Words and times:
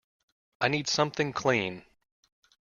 I 0.59 0.67
need 0.67 0.87
something 0.87 1.31
clean. 1.31 1.85